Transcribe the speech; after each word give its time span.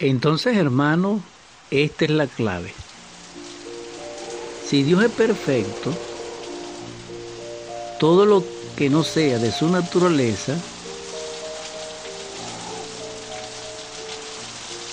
Entonces, 0.00 0.56
hermano, 0.56 1.22
esta 1.70 2.06
es 2.06 2.10
la 2.10 2.26
clave. 2.26 2.72
Si 4.64 4.82
Dios 4.82 5.04
es 5.04 5.10
perfecto, 5.10 5.92
todo 7.98 8.24
lo 8.24 8.42
que 8.76 8.88
no 8.88 9.04
sea 9.04 9.38
de 9.38 9.52
su 9.52 9.68
naturaleza 9.68 10.56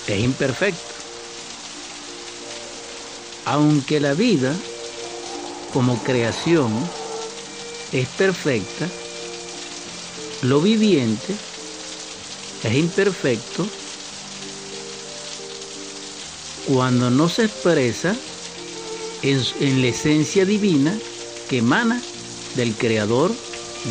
es 0.06 0.20
imperfecto. 0.20 0.94
Aunque 3.46 4.00
la 4.00 4.12
vida 4.12 4.54
como 5.72 5.96
creación 6.02 6.70
es 7.94 8.06
perfecta, 8.08 8.86
lo 10.42 10.60
viviente 10.60 11.34
es 12.62 12.74
imperfecto 12.74 13.66
cuando 16.68 17.08
no 17.08 17.30
se 17.30 17.46
expresa 17.46 18.14
en, 19.22 19.80
la 19.80 19.88
esencia 19.88 20.44
divina 20.44 20.96
que 21.48 21.58
emana 21.58 22.00
del 22.56 22.74
Creador, 22.74 23.32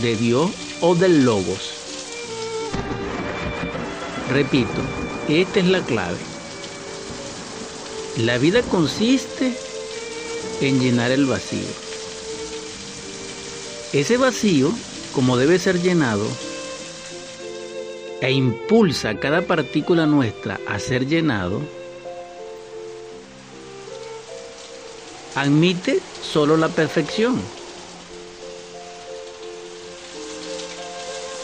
de 0.01 0.15
Dios 0.15 0.51
o 0.81 0.93
del 0.93 1.25
Logos. 1.25 1.71
Repito, 4.29 4.81
esta 5.27 5.59
es 5.59 5.65
la 5.65 5.81
clave. 5.81 6.17
La 8.17 8.37
vida 8.37 8.61
consiste 8.61 9.53
en 10.61 10.79
llenar 10.79 11.09
el 11.09 11.25
vacío. 11.25 11.67
Ese 13.91 14.17
vacío, 14.17 14.71
como 15.13 15.37
debe 15.37 15.57
ser 15.57 15.81
llenado, 15.81 16.27
e 18.21 18.31
impulsa 18.31 19.09
a 19.09 19.19
cada 19.19 19.41
partícula 19.43 20.05
nuestra 20.05 20.59
a 20.67 20.79
ser 20.79 21.07
llenado, 21.07 21.61
admite 25.37 25.99
solo 26.23 26.57
la 26.57 26.67
perfección. 26.69 27.39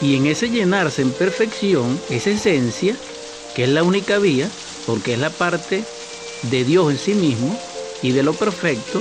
Y 0.02 0.16
en 0.16 0.26
ese 0.26 0.50
llenarse 0.50 1.02
en 1.02 1.12
perfección, 1.12 2.00
esa 2.10 2.30
esencia, 2.30 2.96
que 3.54 3.62
es 3.64 3.70
la 3.70 3.84
única 3.84 4.18
vía, 4.18 4.50
porque 4.84 5.14
es 5.14 5.20
la 5.20 5.30
parte 5.30 5.84
de 6.42 6.64
Dios 6.64 6.90
en 6.90 6.98
sí 6.98 7.14
mismo 7.14 7.56
y 8.02 8.10
de 8.10 8.24
lo 8.24 8.32
perfecto, 8.32 9.00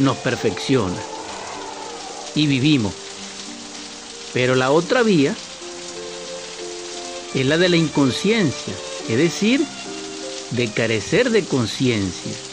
nos 0.00 0.18
perfecciona. 0.18 1.00
Y 2.34 2.46
vivimos. 2.46 2.92
Pero 4.34 4.54
la 4.54 4.70
otra 4.70 5.02
vía 5.02 5.34
es 7.34 7.46
la 7.46 7.56
de 7.56 7.70
la 7.70 7.76
inconsciencia, 7.76 8.74
es 9.08 9.16
decir, 9.16 9.62
de 10.50 10.70
carecer 10.70 11.30
de 11.30 11.42
conciencia 11.42 12.45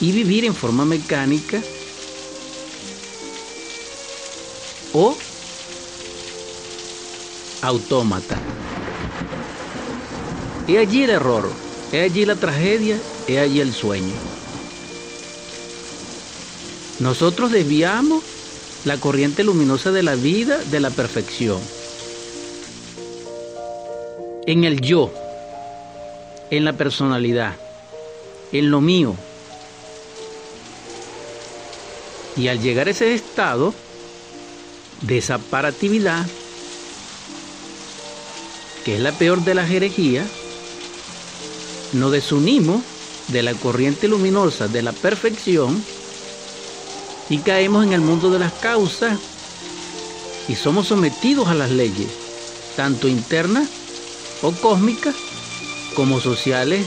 y 0.00 0.12
vivir 0.12 0.44
en 0.44 0.54
forma 0.54 0.84
mecánica 0.84 1.60
o 4.92 5.16
autómata. 7.62 8.38
Es 10.66 10.78
allí 10.78 11.02
el 11.04 11.10
error, 11.10 11.50
es 11.92 12.10
allí 12.10 12.24
la 12.24 12.36
tragedia, 12.36 12.98
es 13.26 13.38
allí 13.38 13.60
el 13.60 13.72
sueño. 13.72 14.14
Nosotros 17.00 17.50
desviamos 17.52 18.22
la 18.84 18.98
corriente 18.98 19.44
luminosa 19.44 19.92
de 19.92 20.02
la 20.02 20.14
vida 20.14 20.58
de 20.70 20.80
la 20.80 20.90
perfección. 20.90 21.60
En 24.46 24.64
el 24.64 24.80
yo, 24.80 25.12
en 26.50 26.64
la 26.64 26.72
personalidad, 26.72 27.54
en 28.52 28.70
lo 28.70 28.80
mío, 28.80 29.14
Y 32.38 32.46
al 32.46 32.62
llegar 32.62 32.86
a 32.86 32.92
ese 32.92 33.14
estado 33.14 33.74
de 35.02 35.20
separatividad, 35.20 36.24
que 38.84 38.94
es 38.94 39.00
la 39.00 39.10
peor 39.10 39.42
de 39.42 39.56
las 39.56 39.68
herejías, 39.70 40.28
nos 41.92 42.12
desunimos 42.12 42.82
de 43.28 43.42
la 43.42 43.54
corriente 43.54 44.06
luminosa 44.06 44.68
de 44.68 44.82
la 44.82 44.92
perfección 44.92 45.82
y 47.28 47.38
caemos 47.38 47.84
en 47.84 47.92
el 47.92 48.00
mundo 48.02 48.30
de 48.30 48.38
las 48.38 48.52
causas 48.52 49.18
y 50.46 50.54
somos 50.54 50.86
sometidos 50.86 51.48
a 51.48 51.54
las 51.54 51.72
leyes, 51.72 52.08
tanto 52.76 53.08
internas 53.08 53.68
o 54.42 54.52
cósmicas 54.52 55.16
como 55.96 56.20
sociales 56.20 56.86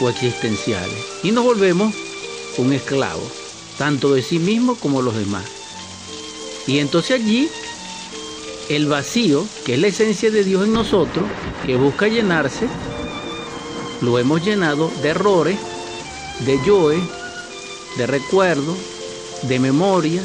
o 0.00 0.10
existenciales, 0.10 1.04
y 1.22 1.32
nos 1.32 1.42
volvemos 1.42 1.94
un 2.58 2.72
esclavo 2.74 3.43
tanto 3.78 4.14
de 4.14 4.22
sí 4.22 4.38
mismo 4.38 4.76
como 4.76 5.02
los 5.02 5.16
demás. 5.16 5.44
Y 6.66 6.78
entonces 6.78 7.20
allí 7.20 7.48
el 8.68 8.86
vacío, 8.86 9.46
que 9.64 9.74
es 9.74 9.80
la 9.80 9.88
esencia 9.88 10.30
de 10.30 10.44
Dios 10.44 10.64
en 10.64 10.72
nosotros, 10.72 11.24
que 11.66 11.76
busca 11.76 12.08
llenarse, 12.08 12.68
lo 14.00 14.18
hemos 14.18 14.44
llenado 14.44 14.90
de 15.02 15.08
errores, 15.08 15.58
de 16.40 16.58
yoes, 16.64 17.02
de 17.96 18.06
recuerdos, 18.06 18.76
de 19.42 19.58
memoria, 19.58 20.22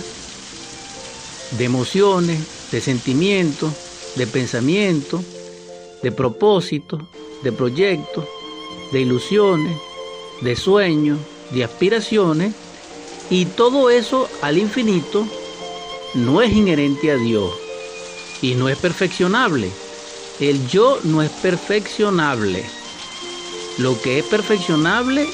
de 1.52 1.66
emociones, 1.66 2.40
de 2.72 2.82
sentimientos, 2.82 3.74
de 4.16 4.28
pensamientos, 4.28 5.22
de 6.02 6.12
propósitos, 6.12 7.02
de 7.44 7.52
proyectos, 7.52 8.26
de 8.92 9.02
ilusiones, 9.02 9.78
de 10.42 10.56
sueños, 10.56 11.20
de 11.52 11.64
aspiraciones 11.64 12.54
y 13.30 13.46
todo 13.46 13.90
eso 13.90 14.30
al 14.42 14.58
infinito 14.58 15.28
no 16.16 16.42
es 16.42 16.52
inherente 16.52 17.12
a 17.12 17.16
Dios 17.16 17.52
y 18.42 18.56
no 18.56 18.70
es 18.70 18.78
perfeccionable. 18.78 19.72
El 20.40 20.68
yo 20.68 21.00
no 21.04 21.22
es 21.22 21.30
perfeccionable. 21.30 22.64
Lo 23.78 24.02
que 24.02 24.20
es 24.20 24.26
perfeccionable 24.26 25.28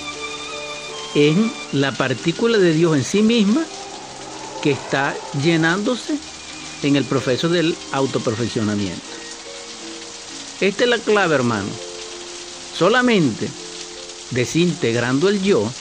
es 1.16 1.38
la 1.72 1.92
partícula 1.98 2.58
de 2.58 2.74
Dios 2.74 2.96
en 2.96 3.04
sí 3.04 3.22
misma 3.22 3.66
que 4.62 4.72
está 4.72 5.16
llenándose 5.42 6.18
en 6.84 6.96
el 6.96 7.06
proceso 7.06 7.50
del 7.50 7.76
autoperfeccionamiento. 7.92 9.02
Esta 10.60 10.84
es 10.84 10.90
la 10.90 11.00
clave, 11.00 11.36
hermano. 11.36 11.70
Solamente 12.78 13.50
desintegrando 14.32 15.30
el 15.30 15.42
yo, 15.42 15.72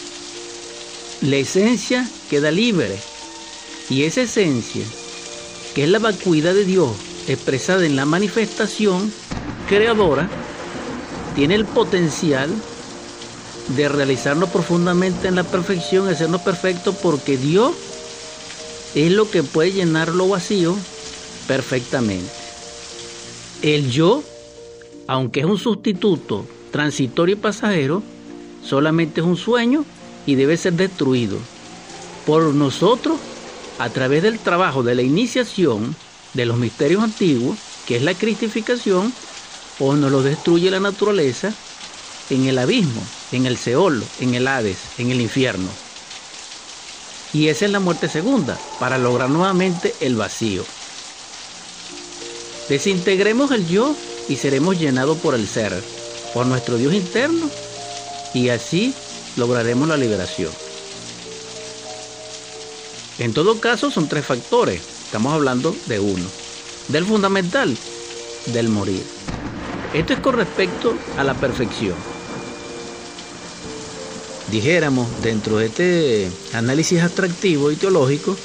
la 1.25 1.37
esencia 1.37 2.07
queda 2.29 2.51
libre. 2.51 2.99
Y 3.89 4.03
esa 4.03 4.23
esencia, 4.23 4.85
que 5.75 5.85
es 5.85 5.89
la 5.89 5.99
vacuidad 5.99 6.55
de 6.55 6.65
Dios 6.65 6.91
expresada 7.29 7.87
en 7.87 7.97
la 7.97 8.05
manifestación 8.05 9.11
creadora, 9.69 10.29
tiene 11.35 11.55
el 11.55 11.65
potencial 11.65 12.51
de 13.77 13.89
realizarnos 13.89 14.51
profundamente 14.51 15.29
en 15.29 15.37
la 15.37 15.45
perfección, 15.45 16.09
hacernos 16.09 16.43
perfectos, 16.43 16.95
porque 17.03 17.39
Dios 17.39 17.73
es 18.95 19.11
lo 19.11 19.31
que 19.31 19.43
puede 19.43 19.73
llenar 19.73 20.15
lo 20.15 20.29
vacío 20.29 20.77
perfectamente. 21.49 22.31
El 23.63 23.91
yo, 23.91 24.23
aunque 25.07 25.41
es 25.41 25.47
un 25.47 25.59
sustituto 25.59 26.47
transitorio 26.71 27.37
y 27.37 27.39
pasajero, 27.39 28.03
solamente 28.63 29.23
es 29.23 29.27
un 29.27 29.39
sueño 29.39 29.87
y 30.27 30.35
debe 30.35 30.57
ser 30.57 30.75
destruido 30.75 31.39
por 32.27 32.55
nosotros 32.55 33.19
a 33.79 33.91
través 33.91 34.23
del 34.23 34.39
trabajo 34.39 34.83
de 34.83 34.95
la 34.95 35.03
iniciación 35.03 35.95
de 36.33 36.47
los 36.47 36.57
misterios 36.57 37.03
antiguos, 37.03 37.59
que 37.87 37.97
es 37.97 38.03
la 38.03 38.15
cristificación, 38.15 39.13
o 39.79 39.95
nos 39.95 40.11
lo 40.11 40.23
destruye 40.23 40.71
la 40.71 40.81
naturaleza 40.81 41.53
en 42.31 42.47
el 42.47 42.59
abismo, 42.59 43.03
en 43.33 43.47
el 43.47 43.57
Seol, 43.57 44.03
en 44.21 44.35
el 44.35 44.47
Hades, 44.49 44.79
en 44.99 45.11
el 45.11 45.21
infierno. 45.21 45.69
Y 47.33 47.49
esa 47.49 47.65
es 47.65 47.73
la 47.73 47.81
muerte 47.81 48.09
segunda, 48.09 48.59
para 48.79 48.97
lograr 48.97 49.29
nuevamente 49.29 49.95
el 50.01 50.17
vacío. 50.17 50.65
Desintegremos 52.69 53.51
el 53.51 53.67
yo 53.69 53.95
y 54.29 54.37
seremos 54.37 54.79
llenados 54.79 55.19
por 55.19 55.35
el 55.35 55.47
ser, 55.47 55.83
por 56.33 56.47
nuestro 56.47 56.77
Dios 56.77 56.95
interno, 56.95 57.51
y 58.33 58.49
así 58.49 58.95
lograremos 59.37 59.89
la 59.89 59.97
liberación. 59.97 60.51
En 63.19 63.33
todo 63.33 63.61
caso 63.61 63.91
son 63.91 64.09
tres 64.09 64.27
factores, 64.27 64.81
estamos 65.05 65.33
hablando 65.33 65.75
de 65.87 66.01
uno. 66.01 66.25
Del 66.89 67.07
fundamental, 67.07 67.77
del 68.47 68.69
morir. 68.69 69.03
Esto 69.95 70.13
es 70.13 70.19
con 70.19 70.37
respecto 70.37 70.95
a 71.17 71.25
la 71.25 71.35
perfección. 71.35 71.95
Dijéramos, 74.51 75.09
dentro 75.23 75.59
de 75.59 75.67
este 75.67 76.31
análisis 76.53 77.01
atractivo 77.01 77.71
y 77.71 77.77
teológico, 77.77 78.37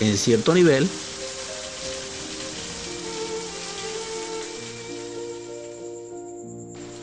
en 0.00 0.16
cierto 0.16 0.54
nivel, 0.54 0.88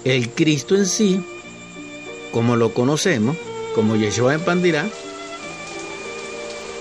el 0.06 0.30
Cristo 0.30 0.76
en 0.76 0.86
sí 0.86 1.24
como 2.34 2.56
lo 2.56 2.74
conocemos, 2.74 3.38
como 3.76 3.96
Yeshua 3.96 4.34
en 4.34 4.42
Pandirá, 4.44 4.90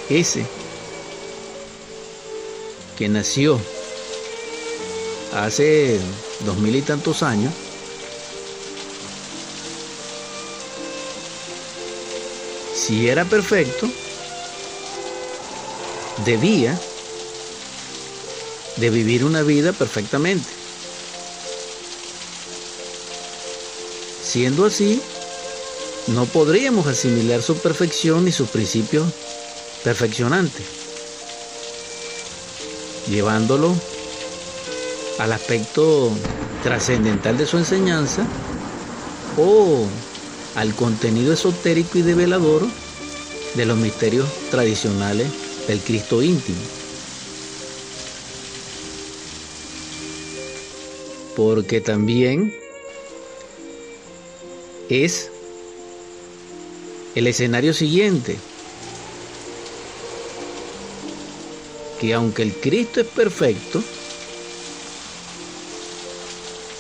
ese 0.09 0.47
que 2.97 3.09
nació 3.09 3.61
hace 5.35 6.01
dos 6.47 6.57
mil 6.59 6.75
y 6.75 6.83
tantos 6.83 7.23
años, 7.23 7.53
si 12.75 13.09
era 13.09 13.27
perfecto, 13.27 13.89
debía 16.25 16.81
de 18.77 18.91
vivir 18.91 19.25
una 19.25 19.43
vida 19.43 19.73
perfectamente. 19.73 20.49
Siendo 24.23 24.65
así, 24.65 25.03
no 26.09 26.27
podríamos 26.27 26.87
asimilar 26.87 27.43
su 27.43 27.57
perfección 27.57 28.25
ni 28.25 28.33
sus 28.33 28.49
principios 28.49 29.07
perfeccionantes, 29.85 30.65
llevándolo 33.09 33.75
al 35.19 35.33
aspecto 35.33 36.11
trascendental 36.63 37.39
de 37.39 37.47
su 37.47 37.59
enseñanza 37.59 38.27
o 39.37 39.87
al 40.57 40.75
contenido 40.75 41.33
esotérico 41.33 41.99
y 41.99 42.03
develador 42.03 42.67
de 43.55 43.67
los 43.67 43.79
misterios 43.79 44.29
tradicionales 44.51 45.29
del 45.67 45.81
Cristo 45.81 46.23
íntimo. 46.23 46.59
Porque 51.37 51.81
también 51.81 52.55
es 54.89 55.32
el 57.15 57.27
escenario 57.27 57.75
siguiente, 57.75 58.39
que 62.01 62.15
aunque 62.15 62.43
el 62.43 62.55
Cristo 62.55 63.01
es 63.01 63.07
perfecto, 63.07 63.83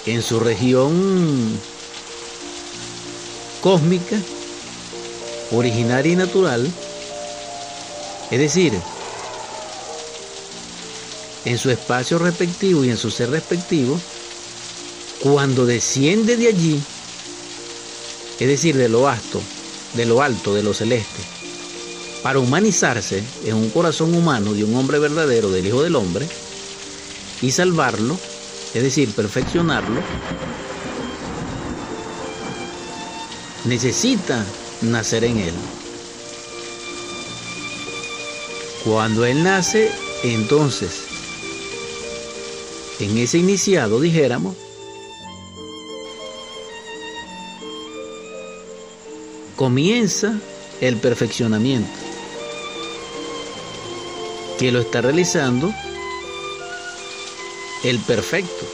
en 0.06 0.23
su 0.23 0.40
región 0.40 1.61
cósmica, 3.61 4.19
originaria 5.52 6.12
y 6.12 6.17
natural, 6.17 6.73
es 8.31 8.38
decir, 8.38 8.73
en 11.44 11.58
su 11.58 11.70
espacio 11.70 12.19
respectivo 12.19 12.85
y 12.85 12.90
en 12.90 12.96
su 12.96 13.11
ser 13.11 13.31
respectivo, 13.31 14.00
cuando 15.20 15.67
desciende 15.67 16.37
de 16.37 16.49
allí, 16.49 16.82
es 18.40 18.49
decir, 18.49 18.76
de 18.76 18.88
lo 18.88 19.08
alto, 19.08 19.40
de 19.94 20.06
lo 20.06 20.23
alto, 20.23 20.55
de 20.55 20.62
lo 20.62 20.75
celeste, 20.75 21.23
para 22.23 22.39
humanizarse 22.39 23.23
en 23.44 23.56
un 23.56 23.71
corazón 23.71 24.15
humano 24.15 24.55
de 24.55 24.65
un 24.65 24.75
hombre 24.77 24.99
verdadero, 24.99 25.50
del 25.50 25.67
Hijo 25.67 25.83
del 25.83 25.97
Hombre, 25.97 26.27
y 27.41 27.50
salvarlo, 27.50 28.19
es 28.75 28.83
decir, 28.83 29.11
perfeccionarlo, 29.11 30.00
necesita 33.65 34.44
nacer 34.83 35.25
en 35.25 35.39
Él. 35.39 35.55
Cuando 38.85 39.25
Él 39.25 39.43
nace, 39.43 39.91
entonces, 40.25 41.03
en 43.00 43.19
ese 43.19 43.38
iniciado, 43.38 44.00
dijéramos, 44.00 44.56
comienza 49.62 50.35
el 50.81 50.97
perfeccionamiento, 50.97 51.88
que 54.59 54.73
lo 54.73 54.81
está 54.81 55.03
realizando 55.03 55.73
el 57.85 58.00
perfecto, 58.00 58.67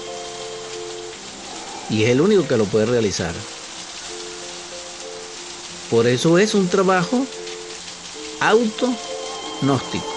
y 1.91 2.05
es 2.05 2.09
el 2.09 2.23
único 2.23 2.49
que 2.49 2.57
lo 2.57 2.65
puede 2.65 2.87
realizar. 2.87 3.35
Por 5.91 6.07
eso 6.07 6.39
es 6.39 6.55
un 6.55 6.69
trabajo 6.69 7.27
auto-gnóstico. 8.41 10.15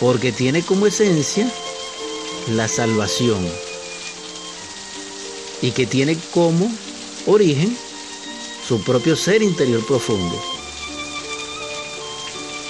Porque 0.00 0.32
tiene 0.32 0.64
como 0.64 0.88
esencia 0.88 1.48
la 2.48 2.66
salvación 2.66 3.71
y 5.62 5.70
que 5.70 5.86
tiene 5.86 6.18
como 6.32 6.70
origen 7.26 7.74
su 8.66 8.82
propio 8.82 9.16
ser 9.16 9.42
interior 9.42 9.84
profundo, 9.86 10.40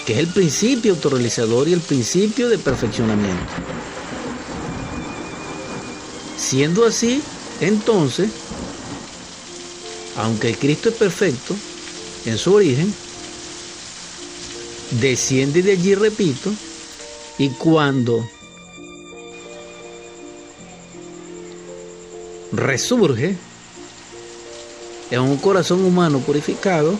que 0.06 0.12
es 0.12 0.18
el 0.18 0.28
principio 0.28 0.92
autorrealizador 0.92 1.68
y 1.68 1.72
el 1.72 1.80
principio 1.80 2.48
de 2.48 2.58
perfeccionamiento. 2.58 3.52
Siendo 6.36 6.86
así, 6.86 7.22
entonces, 7.60 8.30
aunque 10.16 10.50
el 10.50 10.58
Cristo 10.58 10.90
es 10.90 10.96
perfecto 10.96 11.56
en 12.26 12.36
su 12.36 12.54
origen, 12.54 12.92
desciende 15.00 15.62
de 15.62 15.72
allí, 15.72 15.94
repito, 15.94 16.52
y 17.38 17.48
cuando 17.50 18.28
resurge 22.52 23.36
en 25.10 25.20
un 25.20 25.36
corazón 25.38 25.84
humano 25.84 26.20
purificado 26.20 26.94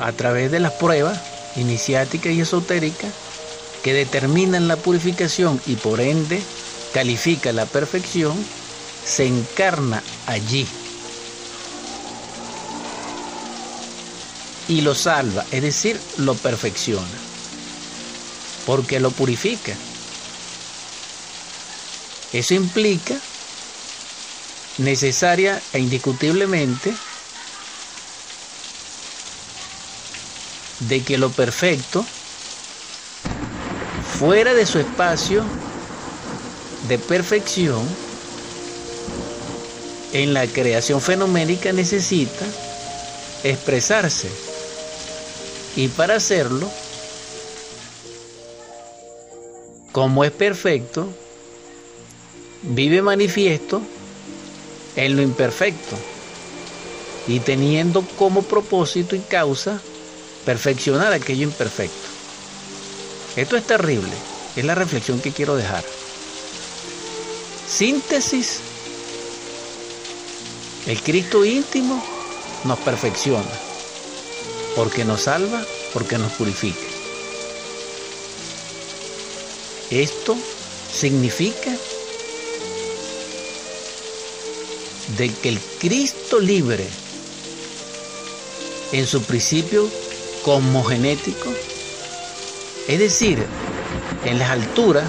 a 0.00 0.12
través 0.12 0.50
de 0.50 0.60
las 0.60 0.72
pruebas 0.72 1.20
iniciáticas 1.56 2.32
y 2.32 2.40
esotéricas 2.40 3.12
que 3.82 3.92
determinan 3.92 4.68
la 4.68 4.76
purificación 4.76 5.60
y 5.66 5.76
por 5.76 6.00
ende 6.00 6.40
califica 6.92 7.52
la 7.52 7.66
perfección, 7.66 8.36
se 9.04 9.26
encarna 9.26 10.02
allí 10.26 10.66
y 14.68 14.80
lo 14.80 14.94
salva, 14.94 15.44
es 15.50 15.62
decir, 15.62 16.00
lo 16.18 16.34
perfecciona, 16.34 17.06
porque 18.66 19.00
lo 19.00 19.10
purifica. 19.10 19.76
Eso 22.32 22.54
implica 22.54 23.20
necesaria 24.78 25.62
e 25.72 25.78
indiscutiblemente 25.78 26.94
de 30.88 31.02
que 31.02 31.18
lo 31.18 31.30
perfecto, 31.30 32.04
fuera 34.18 34.54
de 34.54 34.66
su 34.66 34.78
espacio 34.78 35.44
de 36.88 36.98
perfección, 36.98 37.86
en 40.12 40.34
la 40.34 40.46
creación 40.46 41.00
fenoménica 41.00 41.72
necesita 41.72 42.44
expresarse. 43.44 44.28
Y 45.76 45.88
para 45.88 46.16
hacerlo, 46.16 46.70
como 49.92 50.24
es 50.24 50.30
perfecto, 50.30 51.08
vive 52.62 53.02
manifiesto 53.02 53.82
en 54.96 55.16
lo 55.16 55.22
imperfecto 55.22 55.96
y 57.26 57.40
teniendo 57.40 58.02
como 58.18 58.42
propósito 58.42 59.16
y 59.16 59.20
causa 59.20 59.80
perfeccionar 60.44 61.12
aquello 61.12 61.44
imperfecto. 61.44 62.08
Esto 63.36 63.56
es 63.56 63.66
terrible, 63.66 64.12
es 64.56 64.64
la 64.64 64.74
reflexión 64.74 65.20
que 65.20 65.32
quiero 65.32 65.56
dejar. 65.56 65.84
Síntesis, 67.68 68.60
el 70.86 71.00
Cristo 71.00 71.44
íntimo 71.44 72.02
nos 72.64 72.78
perfecciona, 72.80 73.50
porque 74.76 75.04
nos 75.04 75.22
salva, 75.22 75.64
porque 75.92 76.18
nos 76.18 76.32
purifica. 76.32 76.80
Esto 79.90 80.36
significa 80.92 81.70
de 85.16 85.32
que 85.32 85.50
el 85.50 85.58
Cristo 85.80 86.40
libre 86.40 86.86
en 88.92 89.06
su 89.06 89.22
principio 89.22 89.88
cosmogenético, 90.44 91.50
es 92.88 92.98
decir, 92.98 93.44
en 94.26 94.38
las 94.38 94.50
alturas 94.50 95.04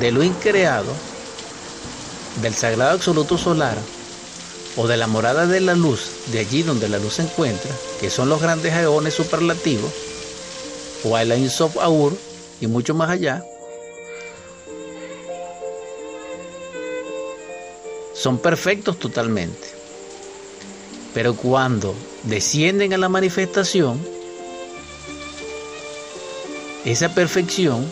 de 0.00 0.12
lo 0.12 0.22
increado, 0.22 0.92
del 2.42 2.54
sagrado 2.54 2.92
absoluto 2.92 3.36
solar 3.36 3.76
o 4.76 4.86
de 4.86 4.96
la 4.96 5.08
morada 5.08 5.46
de 5.46 5.60
la 5.60 5.74
luz, 5.74 6.10
de 6.30 6.38
allí 6.38 6.62
donde 6.62 6.88
la 6.88 6.98
luz 6.98 7.14
se 7.14 7.22
encuentra, 7.22 7.70
que 8.00 8.10
son 8.10 8.28
los 8.28 8.40
grandes 8.40 8.72
eones 8.74 9.14
superlativos, 9.14 9.90
o 11.04 11.18
el 11.18 11.32
Ein 11.32 11.50
Sof 11.50 11.76
Aur 11.78 12.16
y 12.60 12.66
mucho 12.68 12.94
más 12.94 13.10
allá, 13.10 13.42
son 18.18 18.38
perfectos 18.38 18.98
totalmente. 18.98 19.68
Pero 21.14 21.34
cuando 21.34 21.94
descienden 22.24 22.92
a 22.92 22.98
la 22.98 23.08
manifestación, 23.08 24.04
esa 26.84 27.14
perfección, 27.14 27.86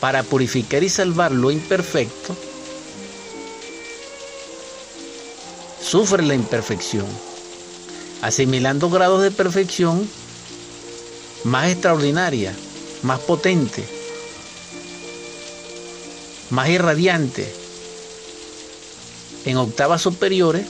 para 0.00 0.22
purificar 0.22 0.82
y 0.84 0.88
salvar 0.88 1.32
lo 1.32 1.50
imperfecto, 1.50 2.36
sufre 5.82 6.22
la 6.22 6.34
imperfección, 6.34 7.06
asimilando 8.20 8.90
grados 8.90 9.22
de 9.22 9.30
perfección 9.30 10.08
más 11.44 11.70
extraordinaria, 11.70 12.54
más 13.02 13.20
potente, 13.20 13.97
más 16.50 16.68
irradiante, 16.68 17.52
en 19.44 19.56
octavas 19.56 20.02
superiores, 20.02 20.66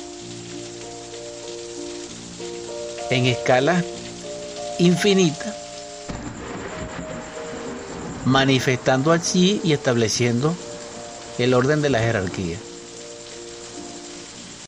en 3.11 3.27
escala 3.27 3.83
infinita, 4.79 5.57
manifestando 8.25 9.13
así 9.13 9.61
y 9.65 9.73
estableciendo 9.73 10.55
el 11.39 11.55
orden 11.55 11.83
de 11.83 11.91
la 11.91 12.01
jerarquía. 12.01 12.59